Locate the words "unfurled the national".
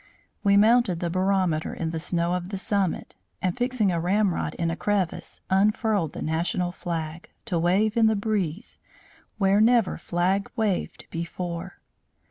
5.51-6.71